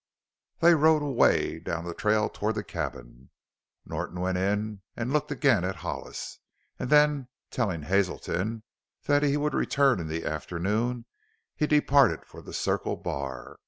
[0.61, 3.29] They rode away down the trail toward the cabin.
[3.85, 6.39] Norton went in and looked again at Hollis,
[6.79, 8.63] and then, telling Hazelton
[9.05, 11.05] that he would return in the afternoon,
[11.55, 13.59] he departed for the Circle Bar.